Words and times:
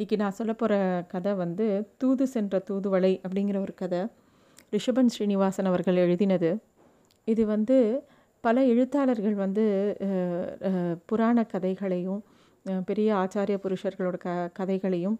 இன்றைக்கி 0.00 0.16
நான் 0.20 0.36
சொல்ல 0.36 0.52
போகிற 0.60 0.74
கதை 1.08 1.32
வந்து 1.40 1.64
தூது 2.00 2.24
சென்ற 2.34 2.58
தூதுவளை 2.68 3.10
அப்படிங்கிற 3.24 3.56
ஒரு 3.64 3.74
கதை. 3.80 3.98
ரிஷபன் 4.74 5.10
ஸ்ரீனிவாசன் 5.14 5.68
அவர்கள் 5.70 5.98
எழுதினது. 6.04 6.50
இது 7.28 7.42
வந்து 7.50 7.76
பல 8.44 8.64
எழுத்தாளர்கள் 8.70 9.36
வந்து 9.42 9.64
புராண 11.10 11.44
கதைகளையும் 11.52 12.22
பெரிய 12.88 13.10
ஆச்சாரிய 13.22 13.58
புருஷர்களோட 13.66 14.16
க 14.24 14.48
கதைகளையும் 14.60 15.18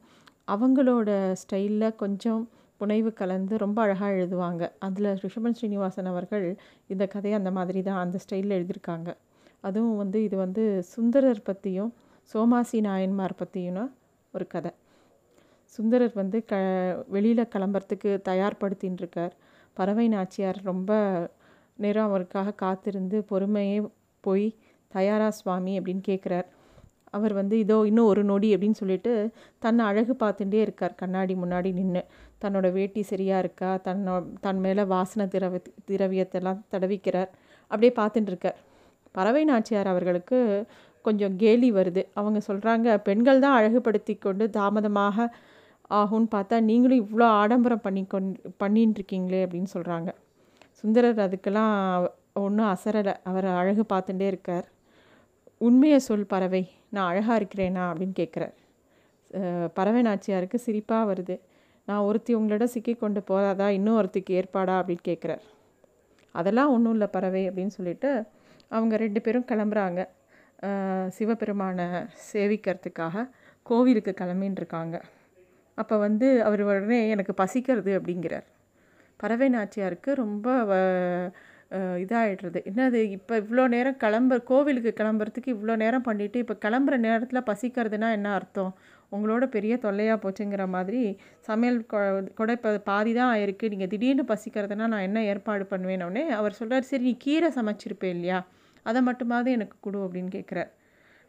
அவங்களோட 0.54 1.18
ஸ்டைலில் 1.42 1.88
கொஞ்சம் 2.04 2.42
புனைவு 2.80 3.12
கலந்து 3.20 3.62
ரொம்ப 3.64 3.78
அழகாக 3.86 4.18
எழுதுவாங்க. 4.22 4.62
அதில் 4.88 5.12
ரிஷபன் 5.26 5.58
ஸ்ரீனிவாசன் 5.60 6.10
அவர்கள் 6.14 6.48
இந்த 6.94 7.06
கதையை 7.16 7.36
அந்த 7.42 7.54
மாதிரி 7.60 7.82
தான் 7.90 8.02
அந்த 8.06 8.18
ஸ்டைலில் 8.26 8.58
எழுதியிருக்காங்க. 8.60 9.10
அதுவும் 9.60 10.02
வந்து 10.04 10.18
இது 10.28 10.38
வந்து 10.46 10.66
சுந்தரர் 10.96 11.46
பற்றியும் 11.52 11.94
சோமாசி 12.34 12.80
நாயன்மார் 12.90 13.40
பற்றியும் 13.44 13.90
ஒரு 14.34 14.46
கதை. 14.46 14.70
சுந்தரர் 15.74 16.14
வந்து 16.14 16.38
க 16.50 16.54
வெளியில் 17.14 17.50
கிளம்புறதுக்கு 17.54 18.10
தயார்படுத்தின்னு 18.28 19.00
இருக்கார் 19.02 19.34
பறவை 19.76 20.06
நாச்சியார் 20.08 20.58
ரொம்ப 20.62 20.90
நேரம் 21.78 22.08
அவருக்காக 22.08 22.54
காத்திருந்து 22.62 23.18
பொறுமையே 23.30 23.78
போய் 24.24 24.46
தயாரா 24.92 25.28
சுவாமி 25.30 25.72
அப்படின்னு 25.78 26.02
கேட்குறார் 26.08 26.48
அவர் 27.16 27.32
வந்து 27.32 27.54
இதோ 27.58 27.76
இன்னும் 27.90 28.08
ஒரு 28.12 28.22
நொடி 28.24 28.48
அப்படின்னு 28.56 28.80
சொல்லிட்டு 28.80 29.12
தன்னை 29.58 29.82
அழகு 29.86 30.12
பார்த்துட்டே 30.20 30.58
இருக்கார். 30.60 30.94
கண்ணாடி 30.94 31.34
முன்னாடி 31.34 31.70
நின்று 31.72 32.02
தன்னோட 32.42 32.66
வேட்டி 32.72 33.02
சரியாக 33.02 33.42
இருக்கா? 33.44 33.70
தன்னோ 33.86 34.14
தன் 34.40 34.60
மேலே 34.60 34.82
வாசனை 34.84 35.26
திரவ 35.28 35.60
திரவியத்தெல்லாம் 35.90 36.60
தடவிக்கிறார். 36.72 37.30
அப்படியே 37.70 37.92
பார்த்துட்டு 38.00 38.30
இருக்கார் 38.32 38.58
பறவை 39.12 39.42
நாச்சியார் 39.44 39.90
அவர்களுக்கு 39.92 40.38
கொஞ்சம் 41.06 41.34
கேலி 41.42 41.68
வருது. 41.78 42.02
அவங்க 42.18 42.38
சொல்கிறாங்க 42.48 42.96
பெண்கள் 43.08 43.42
தான் 43.44 43.56
அழகுபடுத்தி 43.58 44.14
கொண்டு 44.18 44.44
தாமதமாக 44.58 45.26
ஆகும்னு 46.00 46.28
பார்த்தா 46.34 46.56
நீங்களும் 46.70 47.02
இவ்வளோ 47.04 47.26
ஆடம்பரம் 47.42 47.84
பண்ணி 47.86 48.02
கொண் 48.12 48.28
பண்ணின்னு 48.62 48.96
இருக்கீங்களே 48.98 49.40
அப்படின்னு 49.46 49.70
சொல்கிறாங்க 49.76 50.10
சுந்தரர் 50.80 51.22
அதுக்கெல்லாம் 51.26 51.72
ஒன்றும் 52.42 52.70
அசரலை. 52.74 53.14
அவர் 53.28 53.46
அழகு 53.60 53.82
பார்த்துட்டே 53.92 54.26
இருக்கார். 54.32 54.66
உண்மையை 55.66 55.98
சொல் 56.06 56.30
பறவை 56.32 56.62
நான் 56.94 57.08
அழகாக 57.10 57.38
இருக்கிறேனா? 57.40 57.82
அப்படின்னு 57.90 58.14
கேட்குறார் 58.20 58.54
பறவை 59.76 60.00
நாச்சியாருக்கு 60.06 60.58
சிரிப்பாக 60.66 61.08
வருது. 61.10 61.36
நான் 61.88 62.04
ஒருத்தி 62.08 62.32
உங்களோட 62.38 62.64
சிக்கி 62.74 62.94
கொண்டு 62.94 63.20
போகாதா 63.30 63.66
இன்னும் 63.78 63.98
ஒருத்திக்கு 64.00 64.32
ஏற்பாடா? 64.40 64.74
அப்படின்னு 64.80 65.04
கேட்குறார் 65.10 65.42
அதெல்லாம் 66.34 66.72
ஒன்றும் 66.74 66.94
இல்லை 66.96 67.08
பறவை 67.16 67.42
அப்படின்னு 67.48 67.74
சொல்லிட்டு 67.78 68.10
அவங்க 68.76 68.94
ரெண்டு 69.04 69.20
பேரும் 69.26 69.46
கிளம்புறாங்க. 69.50 70.00
சிவபெருமானை 71.08 71.86
சேவிக்கிறதுக்காக 72.32 73.26
கோவிலுக்கு 73.66 74.14
கிளம்பின்னு 74.20 74.60
இருக்காங்க 74.62 74.96
அப்போ 75.78 75.96
வந்து 75.96 76.44
அவர் 76.44 76.62
உடனே 76.62 77.08
எனக்கு 77.08 77.34
பசிக்கிறது 77.34 77.90
அப்படிங்கிறார். 77.98 78.46
பறவை 79.20 79.48
நாச்சியாருக்கு 79.48 80.10
ரொம்ப 80.14 80.46
இதாகிடுறது 82.02 82.60
என்னது 82.70 83.00
இப்போ 83.10 83.40
இவ்வளோ 83.40 83.68
நேரம் 83.68 83.96
கிளம்ப 83.96 84.38
கோவிலுக்கு 84.40 84.92
கிளம்புறதுக்கு 84.96 85.50
இவ்வளோ 85.54 85.76
நேரம் 85.76 86.04
பண்ணிவிட்டு 86.04 86.36
இப்போ 86.36 86.56
கிளம்புற 86.64 86.96
நேரத்தில் 86.98 87.46
பசிக்கிறதுனா 87.46 88.10
என்ன 88.12 88.32
அர்த்தம்? 88.32 88.72
உங்களோட 89.12 89.44
பெரிய 89.46 89.76
தொல்லையாக 89.76 90.18
போச்சுங்கிற 90.22 90.68
மாதிரி 90.68 91.02
சமையல் 91.40 91.78
கொ- 91.92 92.02
கூட 92.34 92.52
இப்போ 92.52 92.78
பாதி 92.84 93.12
தான் 93.14 93.30
ஆயிருக்கு. 93.34 93.68
நீங்கள் 93.68 93.88
திடீர்னு 93.88 94.24
பசிக்கிறதுனா 94.28 94.86
நான் 94.86 95.06
என்ன 95.08 95.24
ஏற்பாடு 95.24 95.66
பண்ணுவேனோடனே 95.70 96.24
அவர் 96.40 96.52
சொல்கிறார் 96.52 96.82
சரி 96.82 97.02
நீ 97.02 97.16
கீரை 97.18 97.50
சமைச்சிருப்பேன் 97.54 98.14
இல்லையா? 98.16 98.40
அதை 98.88 99.00
மட்டுமாவது 99.08 99.50
எனக்கு 99.56 99.76
கொடு 99.80 99.98
அப்படின்னு 100.06 100.30
கேட்குறார். 100.36 100.70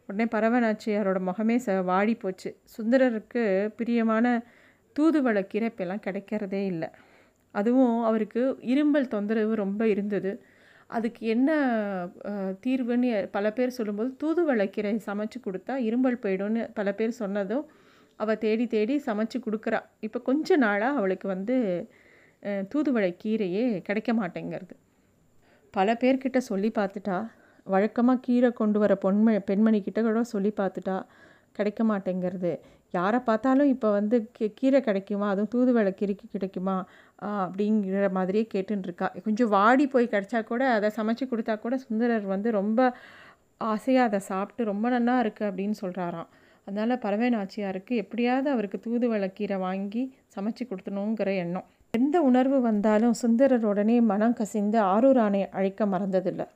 உடனே 0.08 0.26
பரவநாச்சியாரோட 0.34 1.18
முகமே 1.28 1.56
ச 1.66 1.74
வாடி 1.90 2.14
போச்சு. 2.14 2.50
சுந்தரருக்கு 2.76 3.42
பிரியமான 3.78 4.26
தூதுவளை 4.96 5.42
கீரை 5.52 5.68
இப்போல்லாம் 5.72 6.04
கிடைக்கிறதே 6.06 6.62
இல்லை. 6.72 6.88
அதுவும் 7.54 7.96
அவருக்கு 8.08 8.42
இரும்பல் 8.72 9.12
தொந்தரவு 9.14 9.54
ரொம்ப 9.62 9.82
இருந்தது. 9.92 10.32
அதுக்கு 10.90 11.22
என்ன 11.34 11.50
தீர்வுன்னு 12.64 13.10
பல 13.36 13.46
பேர் 13.58 13.76
சொல்லும்போது 13.76 14.10
தூதுவளை 14.22 14.66
கீரை 14.70 14.92
சமைச்சு 15.06 15.38
கொடுத்தா 15.46 15.74
இரும்பல் 15.88 16.22
போயிடும்னு 16.24 16.64
பல 16.78 16.88
பேர் 16.98 17.20
சொன்னதும் 17.22 17.64
அவள் 18.20 18.40
தேடி 18.44 18.64
தேடி 18.74 18.94
சமைச்சு 19.06 19.38
கொடுக்குறா. 19.46 19.80
இப்போ 20.06 20.18
கொஞ்ச 20.28 20.56
நாளாக 20.64 20.98
அவளுக்கு 21.00 21.26
வந்து 21.34 21.56
தூதுவளை 22.72 23.10
கீரையே 23.22 23.64
கிடைக்க 23.86 24.10
மாட்டேங்கிறது. 24.20 24.74
பல 25.74 25.94
பேர்கிட்ட 26.02 26.38
சொல்லி 26.50 26.70
பார்த்துட்டா 26.78 27.18
வழக்கமாக 27.66 28.22
கீரை 28.26 28.50
கொண்டு 28.60 28.78
வர 28.82 28.92
பொன்ம 29.04 29.34
பெண்மணி 29.50 29.80
கிட்ட 29.86 30.00
கூட 30.02 30.22
சொல்லி 30.34 30.52
பார்த்துட்டா 30.60 30.96
கிடைக்க 31.58 31.82
மாட்டேங்கிறது. 31.90 32.52
யாரை 32.96 33.18
பார்த்தாலும் 33.26 33.70
இப்போ 33.74 33.88
வந்து 33.98 34.16
கீ 34.36 34.46
கீரை 34.60 34.80
கிடைக்குமா? 34.86 35.26
அதுவும் 35.32 35.50
தூதுவளை 35.54 35.92
கீரைக்கு 36.00 36.26
கிடைக்குமா? 36.34 36.76
அப்படிங்கிற 37.44 38.06
மாதிரியே 38.18 38.44
கேட்டுருக்கா 38.54 39.08
கொஞ்சம் 39.26 39.52
வாடி 39.56 39.84
போய் 39.94 40.12
கிடச்சா 40.14 40.40
கூட 40.50 40.62
அதை 40.76 40.88
சமைச்சு 40.98 41.26
கொடுத்தா 41.32 41.54
கூட 41.64 41.76
சுந்தரர் 41.84 42.26
வந்து 42.34 42.50
ரொம்ப 42.60 42.80
ஆசையாக 43.72 44.08
அதை 44.10 44.20
சாப்பிட்டு 44.30 44.62
ரொம்ப 44.72 44.86
நல்லா 44.96 45.14
இருக்குது 45.24 45.48
அப்படின்னு 45.50 45.76
சொல்கிறாராம் 45.82 46.30
அதனால் 46.66 47.02
பறவை 47.04 47.28
நாச்சியாருக்கு 47.34 47.92
எப்படியாவது 48.02 48.48
அவருக்கு 48.54 48.78
தூதுவளை 48.86 49.28
கீரை 49.38 49.56
வாங்கி 49.66 50.02
சமைச்சு 50.34 50.64
கொடுத்தணுங்கிற 50.66 51.30
எண்ணம். 51.44 51.66
எந்த 51.94 52.16
உணர்வு 52.22 52.58
வந்தாலும் 52.60 53.14
சுந்தரர் 53.22 53.66
உடனே 53.70 53.96
மனம் 54.10 54.36
கசிந்து 54.38 54.78
ஆரூரானை 54.92 55.42
அழைக்க 55.58 55.86
மறந்ததில்லை. 55.86 56.46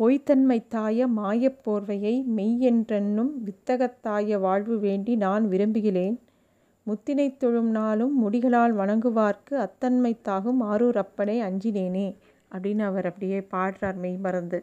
பொய்த்தன்மை 0.00 0.56
தாய 0.68 1.06
மாயப் 1.16 1.58
போர்வையை 1.64 2.12
மெய்யென்றென்னும் 2.36 3.32
வித்தகத்தாய 3.46 4.38
வாழ்வு 4.40 4.76
வேண்டி 4.78 5.12
நான் 5.16 5.44
விரும்புகிறேன். 5.48 6.14
முத்தினை 6.86 7.26
தொழும் 7.36 7.68
நாளும் 7.70 8.14
முடிகளால் 8.22 8.74
வணங்குவார்க்கு 8.78 9.54
அத்தன்மை 9.64 10.12
தாகும் 10.22 10.60
ஆரூர் 10.72 10.98
அப்பனே 11.02 11.34
அஞ்சினேனே 11.48 12.06
அப்படின்னு 12.52 12.84
அவர் 12.90 13.08
அப்படியே 13.10 13.40
பாடுறார் 13.52 13.98
மெய் 14.04 14.16
மறந்து 14.18 14.58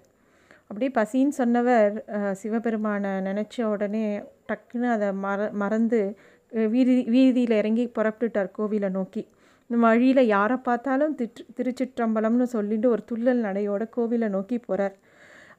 அப்படியே 0.69 0.91
பசின்னு 0.97 1.35
சொன்னவர் 1.41 1.93
சிவபெருமானை 2.41 3.11
நினச்ச 3.29 3.61
உடனே 3.73 4.05
டக்குன்னு 4.49 4.89
அதை 4.95 5.09
மற 5.25 5.49
மறந்து 5.63 5.99
வீதி 6.73 6.95
வீதியில் 7.15 7.55
இறங்கி 7.61 7.85
புறப்பட்டுட்டார் 7.97 8.49
கோவிலை 8.57 8.89
நோக்கி. 8.89 9.23
இந்த 9.69 9.77
வழியில் 9.85 10.23
யாரை 10.27 10.57
பார்த்தாலும் 10.67 11.15
திரு 11.15 11.45
திருச்சிற்றம்பலம்னு 11.57 12.47
சொல்லிட்டு 12.55 12.89
ஒரு 12.89 13.03
துள்ளல் 13.11 13.45
நடையோட 13.47 13.85
கோவிலை 13.97 14.29
நோக்கி 14.29 14.57
போகிறார் 14.59 14.97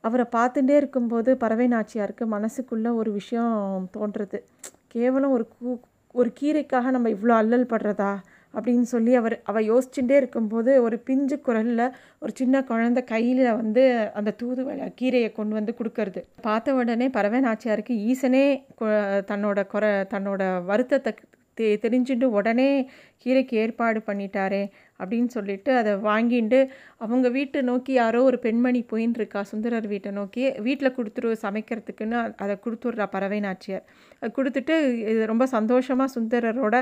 அவரை 0.00 0.26
பார்த்துட்டே 0.36 0.76
இருக்கும்போது 0.76 1.36
பறவை 1.36 1.68
நாச்சியாருக்கு 1.68 2.26
மனசுக்குள்ளே 2.30 2.94
ஒரு 2.94 3.12
விஷயம் 3.12 3.88
தோன்றுறது. 3.98 4.40
கேவலம் 4.86 5.30
ஒரு 5.30 5.48
கூ 5.58 5.78
ஒரு 6.12 6.32
கீரைக்காக 6.40 6.90
நம்ம 6.90 7.08
இவ்வளோ 7.08 7.28
அல்லல் 7.28 7.66
படுறதா? 7.66 8.16
அப்படின்னு 8.54 8.80
சொல்லி 8.80 9.14
அவர் 9.14 9.40
அவள் 9.44 9.66
யோசிச்சுட்டே 9.66 10.10
இருக்கும்போது 10.10 10.82
ஒரு 10.82 10.98
பிஞ்சு 10.98 11.40
குரலில் 11.40 11.94
ஒரு 12.20 12.32
சின்ன 12.34 12.60
குழந்த 12.60 13.04
கையில் 13.04 13.54
வந்து 13.54 14.10
அந்த 14.14 14.34
தூதுவளை 14.42 14.92
கீரையை 15.00 15.32
கொண்டு 15.32 15.54
வந்து 15.54 15.74
கொடுக்கறது. 15.78 16.24
பார்த்த 16.40 16.74
உடனே 16.74 17.08
பறவை 17.08 17.40
நாச்சியாருக்கு 17.40 18.14
ஈசனே 18.14 18.64
கொ- 18.80 19.22
தன்னோட 19.26 19.66
குறை 19.66 19.90
தன்னோட 19.90 20.64
வருத்தத்தை 20.64 21.14
தெ 21.54 21.76
தெரிஞ்சுட்டு 21.76 22.24
உடனே 22.24 22.90
கீரைக்கு 23.24 23.54
ஏற்பாடு 23.54 24.02
பண்ணிட்டாரே. 24.06 24.70
அப்படின்னு 25.00 25.30
சொல்லிட்டு 25.36 25.70
அதை 25.80 25.92
வாங்கிட்டு 26.08 26.60
அவங்க 27.04 27.26
வீட்டை 27.36 27.60
நோக்கி 27.70 27.92
யாரோ 27.92 28.20
ஒரு 28.22 28.38
பெண்மணி 28.38 28.80
போயின்னு 28.92 29.18
இருக்கா 29.20 29.42
சுந்தரர் 29.42 29.88
வீட்டை 29.94 30.10
நோக்கி. 30.10 30.42
வீட்டில் 30.66 30.96
கொடுத்துரு 30.98 31.30
சமைக்கிறதுக்குன்னு 31.44 32.18
அதை 32.44 32.56
கொடுத்துட்றா 32.66 33.06
பறவை 33.14 33.40
நாச்சியார். 33.46 33.86
அது 34.20 34.30
கொடுத்துட்டு 34.38 34.76
இது 35.12 35.22
ரொம்ப 35.32 35.46
சந்தோஷமாக 35.56 36.14
சுந்தரரோட 36.16 36.76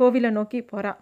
கோவிலை 0.00 0.32
நோக்கி 0.38 0.60
போகிறா 0.72 0.94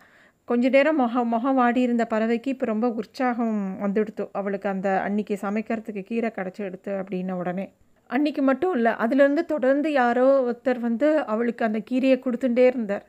கொஞ்ச 0.49 0.69
நேரம் 0.69 0.97
முகம் 0.97 1.29
முகம் 1.29 1.59
வாடி 1.61 1.81
இருந்த 1.87 2.05
பறவைக்கு 2.13 2.49
இப்போ 2.55 2.67
ரொம்ப 2.67 2.87
உற்சாகம் 3.01 3.59
வந்துடுத்து. 3.85 4.25
அவளுக்கு 4.33 4.69
அந்த 4.69 4.89
அன்னைக்கு 5.07 5.35
சமைக்கிறதுக்கு 5.43 6.03
கீரை 6.09 6.31
கிடச்சி 6.39 6.63
எடுத்து 6.69 6.91
அப்படின்ன 7.01 7.37
உடனே. 7.43 7.67
அன்னைக்கு 8.11 8.43
மட்டும் 8.43 8.75
இல்லை 8.75 8.93
அதுலேருந்து 9.03 9.45
தொடர்ந்து 9.45 9.89
யாரோ 9.93 10.27
ஒருத்தர் 10.49 10.81
வந்து 10.81 11.09
அவளுக்கு 11.33 11.63
அந்த 11.65 11.81
கீரையை 11.91 12.17
கொடுத்துட்டே 12.25 12.65
இருந்தார். 12.73 13.05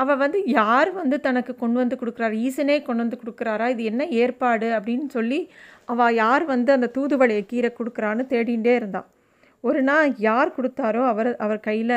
அவள் 0.00 0.20
வந்து 0.22 0.38
யார் 0.58 0.90
வந்து 1.00 1.16
தனக்கு 1.26 1.52
கொண்டு 1.62 1.78
வந்து 1.82 1.96
கொடுக்குறாரு? 2.00 2.34
ஈசனே 2.46 2.76
கொண்டு 2.88 3.02
வந்து 3.04 3.18
கொடுக்குறாரா? 3.22 3.66
இது 3.74 3.82
என்ன 3.90 4.02
ஏற்பாடு? 4.22 4.68
அப்படின்னு 4.78 5.06
சொல்லி 5.16 5.38
அவள் 5.92 6.16
யார் 6.22 6.44
வந்து 6.54 6.70
அந்த 6.76 6.90
தூதுவளையை 6.96 7.44
கீரை 7.52 7.70
கொடுக்குறான்னு 7.78 8.24
தேடிகிட்டே 8.32 8.74
இருந்தாள் 8.80 9.08
ஒரு 9.64 9.80
நாள் 9.88 10.08
யார் 10.28 10.56
கொடுத்தாரோ 10.56 11.02
அவர் 11.12 11.30
அவர் 11.44 11.60
கையில் 11.68 11.96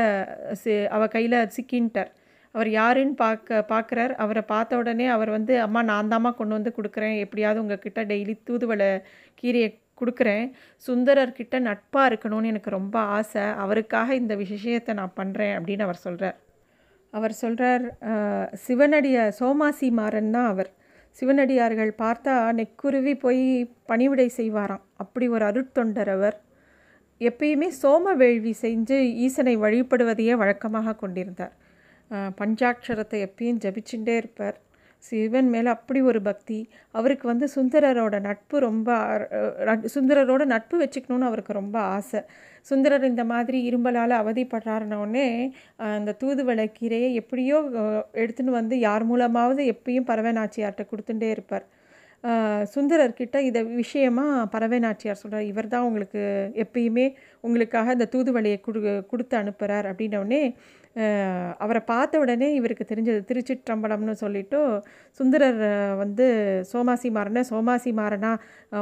அவள் 0.96 1.14
கையில் 1.16 1.38
சிக்கின்ட்டார். 1.56 2.12
அவர் 2.56 2.70
யாருன்னு 2.80 3.16
பார்க்க 3.24 3.62
பார்க்குறார். 3.72 4.14
அவரை 4.24 4.44
பார்த்த 4.52 4.78
உடனே 4.82 5.08
அவர் 5.16 5.32
வந்து 5.38 5.54
அம்மா 5.66 5.82
நான் 5.92 6.12
தாம்மா 6.14 6.32
கொண்டு 6.40 6.54
வந்து 6.58 6.72
கொடுக்குறேன். 6.78 7.16
எப்படியாவது 7.24 7.62
உங்ககிட்ட 7.64 8.04
டெய்லி 8.12 8.36
தூதுவளை 8.50 8.90
கீரையை 9.42 9.70
கொடுக்குறேன். 10.02 10.46
சுந்தரர்கிட்ட 10.88 11.56
நட்பாக 11.70 12.10
இருக்கணும்னு 12.12 12.52
எனக்கு 12.54 12.72
ரொம்ப 12.80 12.98
ஆசை. 13.18 13.46
அவருக்காக 13.66 14.16
இந்த 14.22 14.36
விஷயத்தை 14.44 14.94
நான் 15.02 15.18
பண்ணுறேன் 15.22 15.56
அப்படின்னு 15.60 15.88
அவர் 15.88 16.04
சொல்கிறார் 16.06 16.38
அவர் 17.18 17.34
சொல்கிறார் 17.42 17.86
சிவனடிய 18.66 19.18
சோமாசி 19.40 19.88
மாறன் 20.00 20.34
தான் 20.36 20.50
அவர். 20.54 20.70
சிவனடியார்கள் 21.18 21.92
பார்த்தா 22.02 22.34
நெக்குருவி 22.60 23.14
போய் 23.24 23.44
பணிவிடை 23.90 24.28
செய்வாராம். 24.40 24.84
அப்படி 25.04 25.26
ஒரு 25.36 25.46
அருட்தொண்டர் 25.52 26.12
அவர். 26.16 26.38
எப்பயுமே 27.22 27.70
சோம 27.82 28.16
வேள்வி 28.22 28.54
செஞ்சு 28.64 28.98
ஈசனை 29.26 29.54
வழிபடுவதையே 29.66 30.34
வழக்கமாக 30.42 30.96
கொண்டிருந்தார். 31.04 31.54
பஞ்சாட்சரத்தை 32.40 33.20
எப்பயும் 33.28 33.62
ஜபிச்சுட்டே 33.64 34.16
இருப்பார். 34.22 34.58
சிவன் 35.08 35.50
மேலே 35.54 35.70
அப்படி 35.76 36.00
ஒரு 36.10 36.20
பக்தி 36.28 36.58
அவருக்கு 36.96 37.26
வந்து 37.32 37.48
சுந்தரரோட 37.56 38.16
நட்பு 38.28 38.58
ரொம்ப 38.60 38.90
சுந்தரரோட 39.96 40.44
நட்பு 40.54 40.76
வச்சுக்கணும்னு 40.84 41.30
அவருக்கு 41.30 41.54
ரொம்ப 41.54 41.78
ஆசை. 41.96 42.22
சுந்தரர் 42.70 43.10
இந்த 43.12 43.24
மாதிரி 43.32 43.58
இரும்பலால் 43.70 44.14
அவதிப்படுறாருனோடனே 44.22 45.28
அந்த 45.96 46.16
தூதுவளை 46.22 46.66
கீரையை 46.78 47.10
எப்படியோ 47.22 47.58
எடுத்துன்னு 48.24 48.58
வந்து 48.60 48.78
யார் 48.88 49.06
மூலமாவது 49.12 49.64
எப்பயும் 49.74 50.10
பறவைநாச்சியார்கிட்ட 50.12 50.86
கொடுத்துட்டே 50.92 51.30
இருப்பார். 51.36 51.66
சுந்தரர்கிட்ட 52.74 53.38
இதை 53.48 53.62
விஷயமா 53.82 54.24
பறவை 54.54 54.78
நாச்சியார் 54.86 55.20
சொல்கிறார் 55.22 55.50
இவர் 55.50 55.74
தான் 55.74 55.88
உங்களுக்கு 55.90 56.22
எப்பயுமே 56.64 57.06
உங்களுக்காக 57.44 57.94
இந்த 57.98 58.08
தூதுவளையை 58.16 58.60
கொடு 58.62 58.80
கொடுத்து 59.12 59.36
அனுப்புகிறார் 59.42 59.90
அப்படின்னோடனே 59.92 60.42
அவரை 61.64 61.82
பார்த்த 61.92 62.20
உடனே 62.20 62.48
இவருக்கு 62.54 62.86
தெரிஞ்சது 62.92 63.22
திருச்சிற்றம்பலம்னு 63.30 64.16
சொல்லிட்டு 64.24 64.60
சுந்தரர் 65.20 65.62
வந்து 66.04 66.26
சோமாசி 66.72 67.10
மாறனே 67.18 67.42
சோமாசி 67.52 67.92
மாறனா 68.02 68.32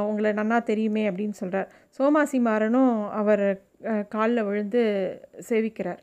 உங்களை 0.08 0.32
நன்னா 0.40 0.58
தெரியுமே 0.70 1.04
அப்படின்னு 1.10 1.36
சொல்கிறார் 1.42 1.70
சோமாசி 1.98 2.40
மாறனும் 2.48 2.94
அவர் 3.20 3.46
காலில் 4.08 4.46
விழுந்து 4.48 4.82
சேவிக்கிறார். 5.48 6.00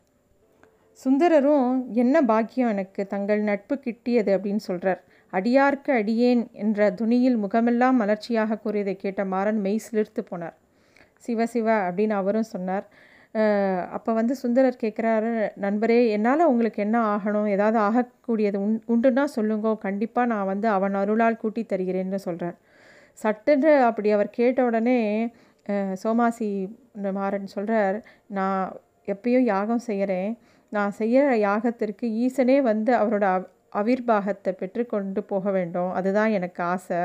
சுந்தரரும் 1.00 1.68
என்ன 2.02 2.16
பாக்கியம் 2.30 2.72
எனக்கு? 2.74 3.02
தங்கள் 3.06 3.40
நட்பு 3.48 3.74
கிட்டியது 3.86 4.30
அப்படின்னு 4.36 4.62
சொல்கிறார் 4.68 5.00
அடியார்க்கு 5.32 5.90
அடியேன் 6.00 6.42
என்ற 6.62 6.90
துணியில் 7.00 7.38
முகமெல்லாம் 7.44 7.96
மலர்ச்சியாக 8.00 8.58
கூறியதை 8.64 8.94
கேட்ட 8.96 9.24
மாறன் 9.24 9.60
மெய் 9.66 9.84
சிலிர்த்து 9.86 10.22
போனார். 10.30 10.56
சிவ 11.24 11.46
சிவ 11.46 11.68
அப்படின்னு 11.88 12.14
அவரும் 12.20 12.50
சொன்னார். 12.54 12.86
அப்போ 13.96 14.10
வந்து 14.18 14.34
சுந்தரர் 14.42 14.82
கேட்குறாரு 14.82 15.30
நண்பரே 15.64 15.98
என்னால் 16.16 16.48
உங்களுக்கு 16.52 16.80
என்ன 16.86 16.98
ஆகணும்? 17.14 17.48
ஏதாவது 17.54 17.78
ஆகக்கூடியது 17.86 18.58
உண் 18.64 18.76
உண்டுன்னா 18.94 19.24
சொல்லுங்க. 19.36 19.68
கண்டிப்பாக 19.86 20.30
நான் 20.32 20.50
வந்து 20.52 20.68
அவன் 20.76 20.98
அருளால் 21.02 21.40
கூட்டி 21.42 21.62
தருகிறேன்னு 21.72 22.20
சொல்கிறார் 22.26 22.58
சட்டென்று 23.18 23.72
அப்படி 23.88 24.08
அவர் 24.16 24.30
கேட்ட 24.38 24.60
உடனே 24.70 24.98
சோமாசி 26.02 26.50
மாறன் 27.18 27.52
சொல்கிறார் 27.56 27.98
நான் 28.38 28.62
எப்பயும் 29.08 29.46
யாகம் 29.54 29.84
செய்கிறேன் 29.88 30.30
நான் 30.72 30.92
செய்கிற 31.00 31.32
யாகத்திற்கு 31.48 32.06
ஈசனே 32.24 32.56
வந்து 32.70 32.92
அவரோட 33.00 33.24
அவ் 33.36 33.46
அவிர்வாகத்தை 33.80 34.52
பெற்று 34.60 34.82
கொண்டு 34.86 35.20
போக 35.32 35.44
வேண்டும். 35.56 35.90
அதுதான் 35.98 36.32
எனக்கு 36.38 36.60
ஆசை. 36.72 37.00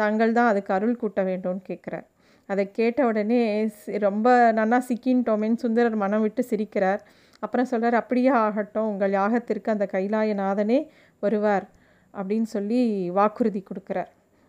தாங்கள் 0.00 0.36
தான் 0.38 0.50
அதுக்கு 0.52 0.70
அருள் 0.76 1.00
கூட்ட 1.02 1.20
வேண்டும்னு 1.28 1.62
கேட்குறார் 1.70 2.06
அதை 2.46 2.70
கேட்ட 2.70 3.06
உடனே 3.06 3.66
சி- 3.66 3.98
ரொம்ப 3.98 4.52
நன்னா 4.52 4.80
சிக்கின்ட்டோமேன்னு 4.88 5.56
சுந்தரர் 5.56 5.94
மனம் 5.94 6.20
விட்டு 6.20 6.46
சிரிக்கிறார். 6.50 6.98
அப்புறம் 7.38 7.66
சொல்கிறார் 7.66 8.02
அப்படியே 8.02 8.28
ஆகட்டும் 8.28 8.86
உங்கள் 8.86 9.10
யாகத்திற்கு 9.10 9.70
அந்த 9.70 9.88
கைலாயநாதனே 9.92 10.88
வருவார் 11.20 11.68
அப்படின்னு 12.14 12.42
சொல்லி 12.42 13.10
வாக்குறுதி 13.10 13.62
கொடுக்குறார். 13.62 14.06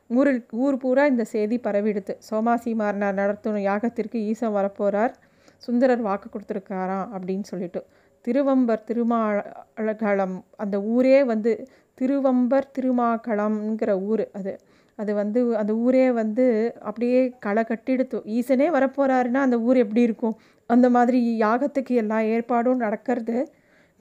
ஊரில் 0.08 0.46
ஊர் 0.52 0.78
பூரா 0.78 1.06
இந்த 1.06 1.24
செய்தி 1.24 1.60
பரவிடுது. 1.60 2.18
சோமாசி 2.32 2.74
மாறனார் 2.74 3.14
நடத்தும் 3.14 3.56
யாகத்திற்கு 3.56 4.16
ஈசன் 4.16 4.54
வரப்போகிறார் 4.54 5.14
சுந்தரர் 5.58 6.02
வாக்கு 6.02 6.30
கொடுத்துருக்காராம் 6.30 7.10
அப்படின்னு 7.18 7.44
சொல்லிட்டு. 7.44 7.86
திருவம்பர் 8.22 8.84
திருமாளகளம் 8.88 10.42
அந்த 10.58 10.82
ஊரே 10.82 11.24
வந்து 11.24 11.68
திருவம்பர் 11.98 12.72
திருமாக்களம்ங்கிற 12.78 13.92
ஊர் 14.10 14.26
அது. 14.40 14.54
அது 15.00 15.12
வந்து 15.14 15.40
அந்த 15.62 15.72
ஊரே 15.86 16.06
வந்து 16.12 16.46
அப்படியே 16.80 17.20
களை 17.46 17.64
கட்டிடுத்து 17.64 18.18
ஈசனே 18.38 18.68
வரப்போகிறாருன்னா 18.78 19.42
அந்த 19.48 19.58
ஊர் 19.68 19.78
எப்படி 19.78 20.02
இருக்கும்? 20.02 20.36
அந்த 20.70 20.88
மாதிரி 20.96 21.20
யாகத்துக்கு 21.42 21.94
எல்லா 22.04 22.20
ஏற்பாடும் 22.34 22.84
நடக்கிறது. 22.86 23.38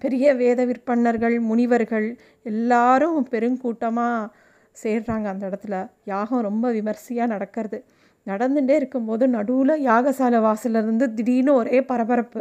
பெரிய 0.03 0.35
வேத 0.41 0.61
விற்பன்னர்கள் 0.65 1.37
முனிவர்கள் 1.41 2.09
எல்லாரும் 2.43 3.29
பெருங்கூட்டமாக 3.31 4.31
சேர்றாங்க 4.77 5.27
அந்த 5.33 5.45
இடத்துல. 5.51 5.77
யாகம் 6.05 6.47
ரொம்ப 6.49 6.71
விமர்சையாக 6.71 7.33
நடக்கிறது. 7.35 7.79
நடந்துகிட்டே 8.27 8.75
இருக்கும்போது 8.81 9.25
நடுவில் 9.29 9.75
யாகசாலை 9.91 10.39
வாசல்ல 10.49 10.83
இருந்து 10.85 11.07
திடீர்னு 11.15 11.53
ஒரே 11.55 11.79
பரபரப்பு. 11.91 12.41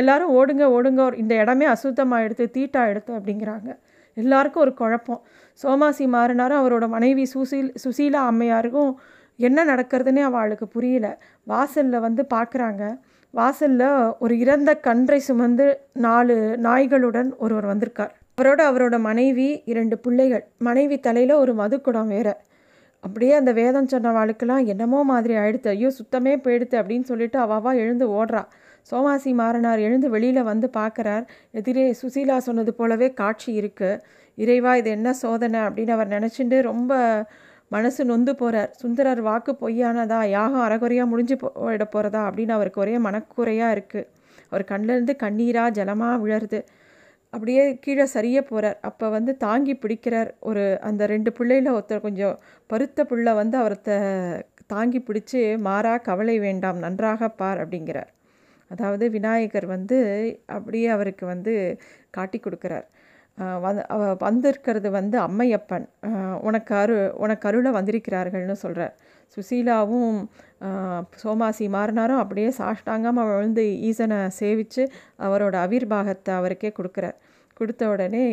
எல்லாரும் 0.00 0.32
ஓடுங்க 0.34 0.64
ஓடுங்க 0.76 1.02
இந்த 1.22 1.34
இடமே 1.42 1.66
அசுத்தமாக 1.66 2.26
அசுத்தமாகிடுது 2.26 2.84
எடுத்து 2.92 3.12
அப்படிங்கிறாங்க. 3.18 3.70
எல்லாருக்கும் 4.22 4.62
ஒரு 4.62 4.72
குழப்பம். 4.74 5.22
சோமாசி 5.62 6.04
மாறினாரும் 6.14 6.60
அவரோட 6.62 6.86
மனைவி 6.88 7.24
சுசீல் 7.34 7.70
சுசீலா 7.84 8.20
அம்மையாருக்கும் 8.30 8.92
என்ன 9.40 9.64
நடக்கிறதுனே 9.64 10.22
அவளுக்கு 10.28 10.66
புரியல. 10.68 11.06
வாசலில் 11.44 12.04
வந்து 12.06 12.22
பார்க்குறாங்க 12.34 12.84
வாசலில் 13.34 13.88
ஒரு 14.18 14.34
இறந்த 14.38 14.70
கன்றை 14.86 15.18
சுமந்து 15.18 15.66
நாலு 16.06 16.36
நாய்களுடன் 16.62 17.30
ஒருவர் 17.38 17.66
வந்திருக்கார். 17.66 18.12
அவரோட 18.38 18.60
அவரோட 18.70 18.96
மனைவி 19.08 19.48
இரண்டு 19.64 19.96
பிள்ளைகள். 19.98 20.44
மனைவி 20.58 20.96
தலையில் 21.06 21.40
ஒரு 21.42 21.52
மதுக்குடம் 21.54 22.12
வேற. 22.14 22.28
அப்படியே 23.04 23.32
அந்த 23.32 23.52
வேதம் 23.52 23.88
சொன்ன 23.88 24.10
சொன்னவாளுக்கெல்லாம் 24.10 24.64
என்னமோ 24.72 25.00
மாதிரி 25.10 25.34
ஆயிடுத்து. 25.34 25.68
ஐயோ 25.68 25.90
சுத்தமே 25.90 26.32
போயிடுத்து 26.36 26.76
அப்படின்னு 26.80 27.06
சொல்லிட்டு 27.10 27.38
அவாவா 27.44 27.72
எழுந்து 27.82 28.06
ஓடுறா. 28.18 28.42
சோமாசி 28.90 29.30
மாறனார் 29.40 29.84
எழுந்து 29.86 30.08
வெளியில் 30.14 30.48
வந்து 30.50 30.68
பார்க்குறார். 30.78 31.24
எதிரே 31.60 31.84
சுசீலா 32.00 32.36
சொன்னது 32.48 32.72
போலவே 32.80 33.08
காட்சி 33.20 33.50
இருக்குது 33.60 34.00
இறைவா 34.38 34.72
இது 34.80 34.90
என்ன 34.96 35.12
சோதனை 35.22 35.60
அப்படின்னு 35.66 35.94
அவர் 35.96 36.14
நினச்சிட்டு 36.16 36.58
ரொம்ப 36.70 36.92
மனசு 37.74 38.02
நொந்து 38.10 38.32
போகிறார் 38.40 38.70
சுந்தரர் 38.80 39.20
வாக்கு 39.28 39.52
பொய்யானதா? 39.62 40.20
யாகம் 40.36 40.64
அறகுறையாக 40.66 41.10
முடிஞ்சு 41.12 41.36
போயிட 41.40 41.84
போகிறதா 41.94 42.20
அப்படின்னு 42.28 42.54
அவருக்கு 42.56 42.82
ஒரே 42.84 42.94
மனக்குறையாக 43.06 43.74
இருக்குது 43.76 44.08
அவர் 44.50 44.64
கண்ணிலேருந்து 44.70 45.14
கண்ணீராக 45.24 45.74
ஜலமாக 45.78 46.20
விழருது. 46.22 46.60
அப்படியே 47.32 47.64
கீழே 47.84 48.04
சரிய 48.14 48.38
போகிறார் 48.50 48.78
அப்போ 48.88 49.06
வந்து 49.16 49.32
தாங்கி 49.46 49.74
பிடிக்கிறார். 49.82 50.30
ஒரு 50.48 50.62
அந்த 50.88 51.02
ரெண்டு 51.14 51.32
பிள்ளையில் 51.38 51.74
ஒருத்தர் 51.76 52.06
கொஞ்சம் 52.06 52.36
பருத்த 52.70 53.04
பிள்ளை 53.10 53.34
வந்து 53.40 53.56
அவர்த்த 53.62 53.98
தாங்கி 54.74 55.00
பிடிச்சி 55.08 55.40
மாறா 55.66 55.92
கவலை 56.08 56.38
வேண்டாம். 56.46 56.78
நன்றாக 56.84 57.28
பார் 57.40 57.60
அப்படிங்கிறார். 57.64 58.10
அதாவது 58.70 59.04
விநாயகர் 59.16 59.66
வந்து 59.74 59.98
அப்படியே 60.56 60.88
அவருக்கு 60.96 61.24
வந்து 61.32 61.52
காட்டி 62.16 62.38
கொடுக்குறார். 62.46 62.86
வந்து 63.64 63.82
அவ 63.94 64.02
வந்திருக்கிறது 64.24 64.88
வந்து 64.98 65.16
அம்மையப்பன். 65.26 65.84
உனக்கு 66.48 66.72
அரு 66.82 66.96
உனக்கு 67.24 67.44
அருளை 67.48 67.70
வந்திருக்கிறார்கள்னு 67.76 68.56
சொல்கிறார் 68.64 68.94
சுசீலாவும் 69.36 70.16
சோமாசி 71.22 71.64
மாறினாரும் 71.76 72.22
அப்படியே 72.22 72.50
சாஷ்டாங்கமாக 72.58 73.28
விழுந்து 73.30 73.64
ஈசனை 73.88 74.18
சேவித்து 74.40 74.84
அவரோட 75.26 75.54
அவிர்வாகத்தை 75.66 76.32
அவருக்கே 76.40 76.70
கொடுக்குறார். 76.78 77.18
கொடுத்த 77.60 77.82
உடனே 77.92 78.24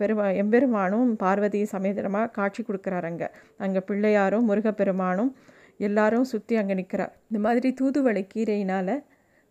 பெருமா 0.00 0.26
எம்பெருமானும் 0.42 1.08
பார்வதி 1.22 1.60
சமேதனமாக 1.72 2.32
காட்சி 2.38 2.60
கொடுக்குறாரு 2.62 3.06
அங்கே. 3.10 3.28
அங்கே 3.64 3.80
பிள்ளையாரும் 3.88 4.46
முருகப்பெருமானும் 4.50 5.32
எல்லாரும் 5.88 6.28
சுற்றி 6.32 6.54
அங்கே 6.60 6.74
நிற்கிறார் 6.80 7.12
இந்த 7.28 7.38
மாதிரி 7.46 7.68
தூதுவளை 7.80 8.22
கீரையினால் 8.34 8.94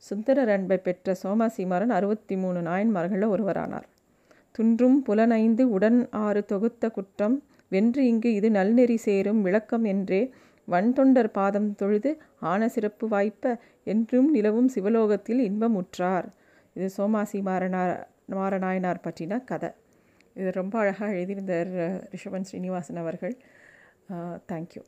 சுந்தரர் 0.03 0.51
அன்பை 0.55 0.77
பெற்ற 0.77 1.15
சோமாசிமாரன் 1.24 1.93
அறுபத்தி 1.98 2.36
மூணு 2.36 2.60
நாயன்மார்களில் 2.62 3.34
ஒருவரானார். 3.34 3.88
துன்றும் 4.55 4.98
புலனைந்து 5.08 5.63
உடன் 5.70 6.00
ஆறு 6.25 6.41
தொகுத்த 6.46 6.84
குற்றம் 6.89 7.36
வென்று 7.72 8.01
இங்கு 8.12 8.29
இது 8.34 8.50
நல்நெறி 8.50 8.98
சேரும் 9.08 9.41
விளக்கம் 9.41 9.86
என்றே 9.91 10.22
வன்தொண்டர் 10.67 11.29
பாதம் 11.38 11.70
தொழுது 11.75 12.12
ஆன 12.51 12.67
சிறப்பு 12.70 13.05
வாய்ப்ப 13.08 13.53
என்றும் 13.84 14.29
நிலவும் 14.31 14.70
சிவலோகத்தில் 14.75 15.41
இன்பமுற்றார். 15.50 16.27
இது 16.75 16.88
சோமாசி 16.98 17.39
மாரனார் 17.48 17.93
மாரநாயனார் 18.36 19.03
பற்றின 19.05 19.39
கதை. 19.51 19.72
இது 20.39 20.50
ரொம்ப 20.60 20.75
அழகாக 20.79 21.12
எழுதியிருந்தார் 21.13 21.72
ரிஷபன் 22.13 22.48
ஸ்ரீனிவாசன் 22.50 23.01
அவர்கள். 23.03 23.36
தேங்க்யூ 24.51 24.84